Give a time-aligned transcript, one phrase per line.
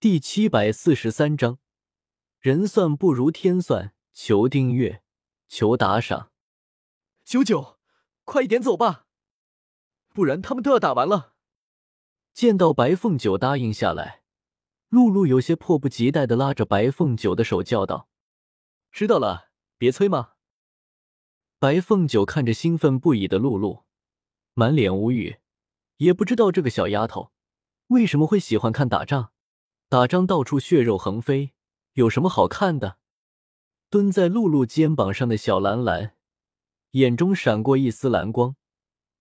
[0.00, 1.58] 第七百四十三章，
[2.38, 3.92] 人算不如天算。
[4.12, 5.02] 求订阅，
[5.48, 6.30] 求打赏。
[7.24, 7.80] 九九，
[8.22, 9.06] 快一点走吧，
[10.14, 11.34] 不然他们都要打完了。
[12.32, 14.22] 见到白凤九答应下来，
[14.88, 18.08] 露露有些迫不及待的拉着白凤九的手叫道
[18.92, 20.34] ：“知道了，别催嘛。”
[21.58, 23.84] 白凤九看着兴奋不已的露露，
[24.54, 25.38] 满脸无语，
[25.96, 27.32] 也不知道这个小丫头
[27.88, 29.32] 为什么会喜欢看打仗。
[29.90, 31.54] 打仗到处血肉横飞，
[31.94, 32.98] 有什么好看的？
[33.88, 36.14] 蹲在露露肩膀上的小兰兰，
[36.90, 38.54] 眼中闪过一丝蓝光，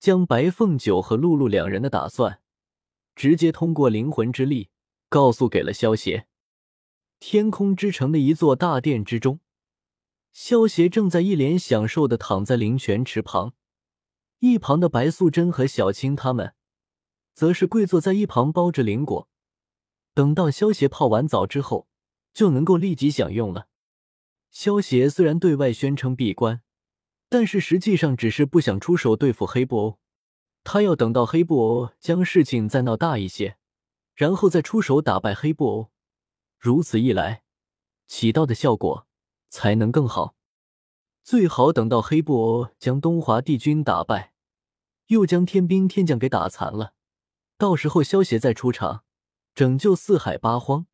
[0.00, 2.40] 将白凤九和露露两人的打算，
[3.14, 4.70] 直接通过灵魂之力
[5.08, 6.26] 告诉给了萧邪。
[7.20, 9.38] 天空之城的一座大殿之中，
[10.32, 13.54] 萧邪正在一脸享受的躺在灵泉池旁，
[14.40, 16.54] 一旁的白素贞和小青他们，
[17.32, 19.28] 则是跪坐在一旁包着灵果，
[20.18, 21.86] 等到萧邪泡完澡之后，
[22.34, 23.68] 就能够立即享用了。
[24.50, 26.60] 萧协虽然对外宣称闭关，
[27.28, 29.98] 但是实际上只是不想出手对付黑布欧。
[30.64, 33.58] 他要等到黑布欧将事情再闹大一些，
[34.16, 35.92] 然后再出手打败黑布欧。
[36.58, 37.44] 如此一来，
[38.08, 39.06] 起到的效果
[39.48, 40.34] 才能更好。
[41.22, 44.32] 最好等到黑布欧将东华帝君打败，
[45.06, 46.94] 又将天兵天将给打残了，
[47.56, 49.04] 到时候萧协再出场，
[49.58, 50.86] 拯救四海八荒，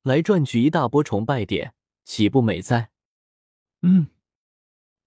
[0.00, 1.74] 来赚取一大波崇拜点。
[2.06, 2.90] 岂不美哉？
[3.82, 4.06] 嗯，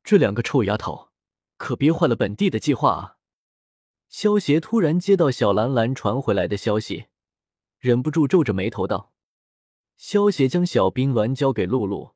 [0.04, 1.10] 这两个臭丫头
[1.58, 3.18] 可别坏了本帝的计划啊！
[4.08, 7.08] 萧协突然接到小兰兰传回来的消息，
[7.80, 9.12] 忍不住皱着眉头道
[9.98, 12.14] ：“萧协将小冰鸾交给露露，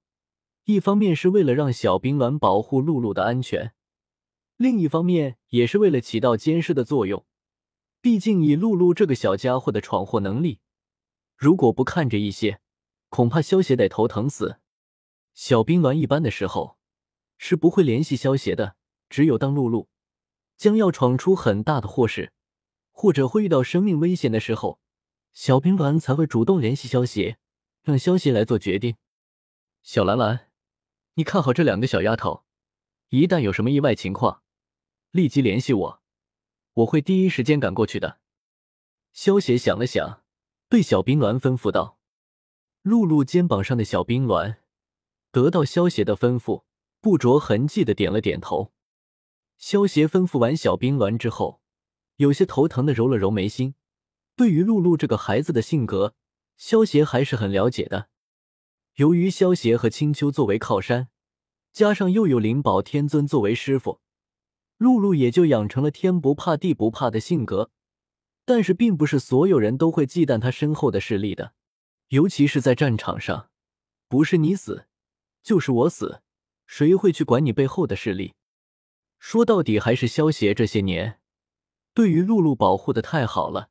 [0.65, 3.73] 一方面是为了让小冰鸾保护露露的安全，
[4.57, 7.25] 另一方面也是为了起到监视的作用。
[8.01, 10.59] 毕竟以露露这个小家伙的闯祸能力，
[11.35, 12.59] 如果不看着一些，
[13.09, 14.59] 恐怕萧协得头疼死。”
[15.33, 16.77] 小冰鸾一般的时候
[17.37, 18.77] 是不会联系萧协的，
[19.09, 19.89] 只有当露露
[20.55, 22.31] 将要闯出很大的祸事，
[22.91, 24.79] 或者会遇到生命危险的时候，
[25.33, 27.37] 小冰鸾才会主动联系萧协，
[27.83, 28.95] 让萧协来做决定。
[29.83, 30.49] 小兰兰，
[31.15, 32.45] 你看好这两个小丫头，
[33.09, 34.41] 一旦有什么意外情况，
[35.11, 36.01] 立即联系我，
[36.73, 38.19] 我会第一时间赶过去的。
[39.11, 40.23] 萧协想了想，
[40.67, 41.99] 对小冰鸾吩咐道
[42.81, 44.57] ：“露露肩膀上的小冰鸾。”
[45.31, 46.63] 得到萧协的吩咐，
[47.01, 48.71] 不着痕迹的点了点头。
[49.57, 51.61] 萧协吩咐完小冰鸾之后，
[52.15, 53.75] 有些头疼的揉了揉眉心。
[54.35, 56.15] 对于露露这个孩子的性格，
[56.57, 58.09] 萧协还是很了解的。
[58.95, 61.09] 由于萧协和青丘作为靠山，
[61.71, 63.99] 加上又有灵宝天尊作为师傅，
[64.77, 67.71] 露露也就养成了天不怕地不怕的性格。
[68.45, 71.53] 但是，并不是所有人都会忌惮他身后的势力的，
[72.09, 73.49] 尤其是在战场上，
[74.07, 74.85] 不是你死。
[75.41, 76.21] 就是我死，
[76.65, 78.33] 谁会去管你背后的势力？
[79.19, 81.19] 说到底，还是萧协这些年
[81.93, 83.69] 对于露露保护的太好了。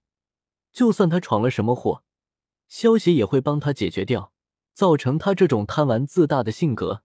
[0.72, 2.02] 就算他闯了什么祸，
[2.66, 4.32] 萧协也会帮他解决掉，
[4.72, 7.04] 造成他这种贪玩自大的性格。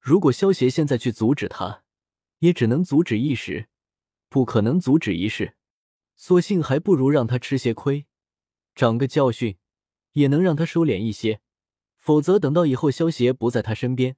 [0.00, 1.82] 如果萧协现在去阻止他，
[2.38, 3.68] 也只能阻止一时，
[4.30, 5.57] 不可能阻止一世。
[6.20, 8.04] 索性还不如让他吃些亏，
[8.74, 9.56] 长个教训，
[10.14, 11.40] 也能让他收敛一些。
[11.96, 14.16] 否则，等到以后萧协不在他身边，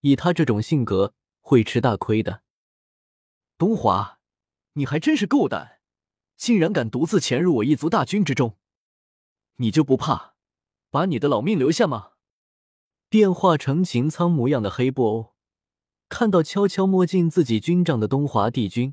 [0.00, 2.42] 以他这种性格，会吃大亏的。
[3.56, 4.18] 东华，
[4.72, 5.80] 你还真是够胆，
[6.36, 8.58] 竟然敢独自潜入我一族大军之中，
[9.56, 10.34] 你就不怕
[10.90, 12.14] 把你的老命留下吗？
[13.08, 15.34] 变化成秦苍模样的黑布欧，
[16.08, 18.92] 看到悄悄摸进自己军帐的东华帝君，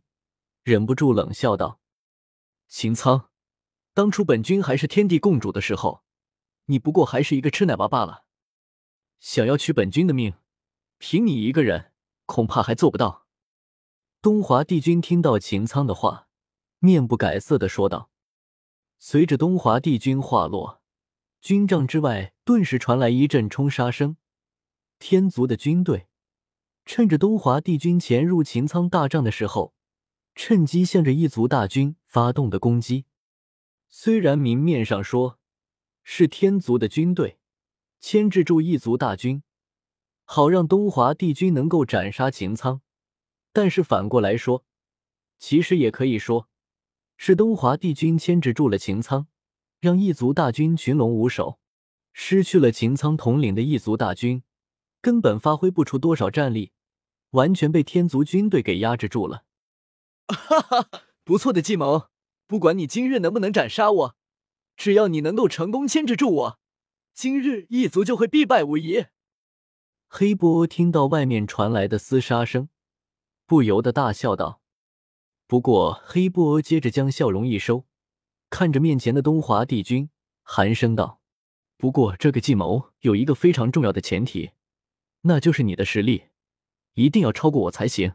[0.64, 1.80] 忍不住冷笑道
[2.68, 3.30] ：“秦苍，
[3.94, 6.03] 当初本君还是天地共主的时候，
[6.66, 8.26] 你不过还是一个吃奶娃罢了。”
[9.20, 10.34] 想要取本君的命，
[10.98, 11.94] 凭你一个人
[12.26, 13.26] 恐怕还做不到。
[14.22, 16.28] 东华帝君听到秦苍的话，
[16.80, 18.09] 面不改色的说道。
[18.97, 20.82] 随着东华帝君话落，
[21.42, 24.17] 军帐之外顿时传来一阵冲杀声。
[25.00, 26.08] 天族的军队
[26.85, 29.73] 趁着东华帝君潜入秦苍大帐的时候，
[30.34, 33.03] 趁机向着一族大军发动的攻击。
[33.90, 35.38] 虽然明面上说
[36.02, 37.40] 是天族的军队。
[38.00, 39.41] 牵制住异族大军，
[40.23, 42.82] 好让东华帝君能够斩杀秦苍。
[43.52, 44.64] 但是反过来说，
[45.40, 46.47] 其实也可以说
[47.17, 49.28] 是东华帝君牵制住了秦苍，
[49.79, 51.59] 让异族大军群龙无首。
[52.14, 54.44] 失去了秦苍统领的异族大军，
[55.02, 56.72] 根本发挥不出多少战力，
[57.32, 59.44] 完全被天族军队给压制住了。
[60.28, 60.90] 哈哈，
[61.26, 62.10] 不错的计谋！
[62.46, 64.16] 不管你今日能不能斩杀我，
[64.78, 66.60] 只要你能够成功牵制住我，
[67.16, 69.08] 今日一族就会必败无疑。
[70.08, 72.70] 黑波听到外面传来的厮杀声，
[73.48, 74.62] 不由得大笑道。
[75.48, 77.86] 不过，黑波接着将笑容一收，
[78.52, 80.12] 看着面前的东华帝君，
[80.44, 81.20] 寒声道
[81.76, 84.52] ：“不过，这个计谋有一个非常重要的前提，
[85.22, 86.26] 那就是你的实力
[86.94, 88.14] 一定要超过我才行，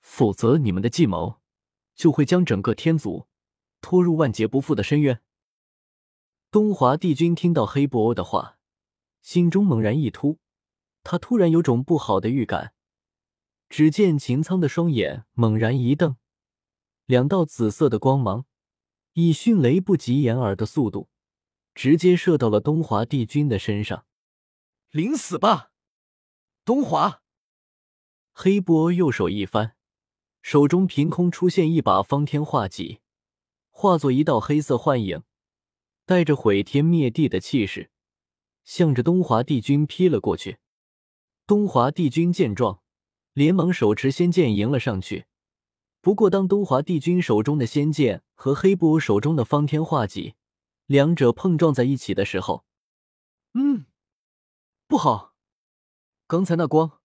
[0.00, 1.38] 否则你们的计谋
[2.00, 3.26] 就会将整个天族
[3.82, 5.20] 拖入万劫不复的深渊。”
[6.50, 8.58] 东华帝君听到黑布欧的话，
[9.20, 10.38] 心中猛然一突，
[11.02, 12.72] 他突然有种不好的预感。
[13.68, 16.16] 只见秦苍的双眼猛然一瞪。
[17.04, 18.46] 两道紫色的光芒
[19.12, 21.10] 以迅雷不及掩耳的速度，
[21.74, 24.06] 直接射到了东华帝君的身上。
[24.90, 25.70] 临死吧，
[26.64, 27.22] 东华！
[28.32, 29.76] 黑波右手一翻，
[30.42, 33.00] 手中凭空出现一把方天画戟，
[33.70, 35.22] 化作一道黑色幻影，
[36.06, 37.90] 带着毁天灭地的气势，
[38.64, 40.58] 向着东华帝君劈了过去。
[41.46, 42.82] 东华帝君见状，
[43.32, 45.26] 连忙手持仙剑迎了上去。
[46.00, 50.34] 不过，当东华帝君手中的仙剑和黑布手中的方天画戟
[50.86, 52.64] 两者碰撞在一起的时候，
[53.54, 53.84] 嗯，
[54.86, 55.34] 不好！
[56.26, 56.99] 刚才那光……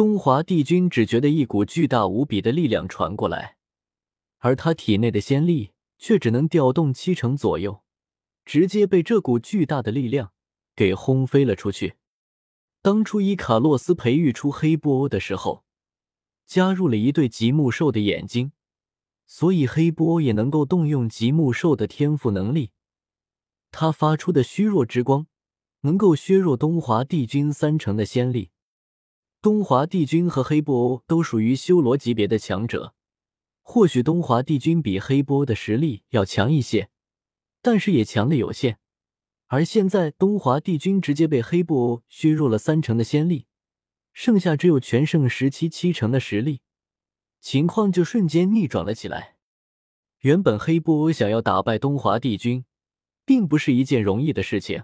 [0.00, 3.58] 东华帝君只觉得一股巨大无比的力量传过来，
[4.38, 7.82] 而他体内的仙力却只能调动七成左右，
[8.46, 10.32] 直接被这股巨大的力量
[10.74, 11.96] 给轰飞了出去。
[12.80, 15.66] 当初伊卡洛斯培育出黑布欧的时候。
[16.46, 18.52] 加入了一对极目兽的眼睛，
[19.26, 22.70] 所以黑波也能够动用极目兽的天赋能力。
[23.70, 25.26] 他发出的虚弱之光，
[25.82, 28.50] 能够削弱东华帝君三成的仙力。
[29.42, 32.94] 东华帝君和黑布欧都属于修罗级别的强者，
[33.62, 36.90] 或许东华帝君比黑布欧的实力要强一些，
[37.62, 38.78] 但是也强的有限。
[39.46, 43.46] 而现在东华帝君直接被黑布欧削弱了三成的仙力。
[44.12, 46.60] 剩下只有全盛时期七成的实力，
[47.40, 49.36] 情况就瞬间逆转了起来。
[50.18, 52.66] 原本黑布欧想要打败东华帝君，
[53.24, 54.82] 并不是一件容易的事情，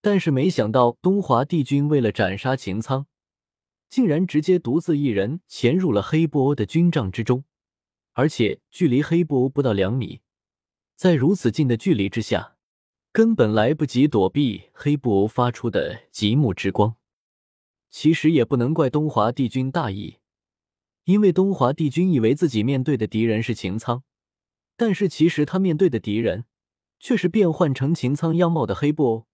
[0.00, 3.06] 但是没想到东华帝君为了斩杀秦苍，
[3.88, 7.44] 竟然直接独自一人潜入了黑布欧的军帐之中，
[8.12, 10.20] 而且距离黑布欧不到两米，
[10.94, 12.56] 在如此近的距离之下，
[13.12, 16.96] 根本来不及躲避黑布欧发出的极目之光。
[17.88, 20.18] 其实也不能怪东华帝君大意，
[21.04, 24.02] 因为东华帝君以为自己面对的敌人是秦苍，
[24.76, 26.44] 但是其实他面对的敌人
[26.98, 29.26] 却是变换成秦苍样貌的黑布欧，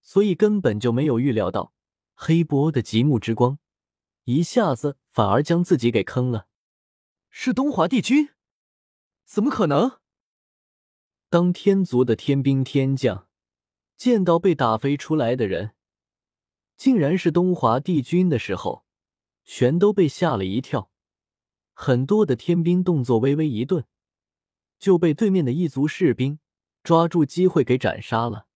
[0.00, 1.72] 所以根本就没有预料到
[2.14, 3.58] 黑布欧的极目之光
[4.28, 6.48] 一下子反而将自己给坑了。
[7.30, 8.28] 是东华帝君？
[9.24, 10.00] 怎么可能？
[11.30, 13.26] 当天族的天兵天将
[13.96, 15.74] 见到被打飞出来的人。
[16.76, 18.84] 竟然是东华帝君的时候，
[19.46, 20.90] 全都被吓了一跳。
[21.72, 23.86] 很多的天兵动作微微一顿，
[24.78, 26.38] 就被对面的一族士兵
[26.82, 28.47] 抓住机会给斩杀了。